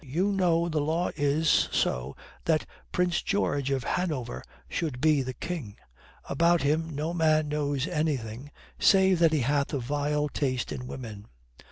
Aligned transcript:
You 0.03 0.31
know 0.31 0.67
the 0.67 0.81
law 0.81 1.11
is 1.15 1.69
so 1.71 2.15
that 2.45 2.65
Prince 2.91 3.21
George 3.21 3.69
of 3.69 3.83
Hanover 3.83 4.43
should 4.67 4.99
be 4.99 5.21
the 5.21 5.35
King. 5.35 5.75
About 6.25 6.63
him 6.63 6.89
no 6.95 7.13
man 7.13 7.49
knows 7.49 7.87
anything 7.87 8.49
save 8.79 9.19
that 9.19 9.31
he 9.31 9.41
hath 9.41 9.73
a 9.73 9.79
vile 9.79 10.27
taste 10.27 10.71
in 10.71 10.87
women. 10.87 11.27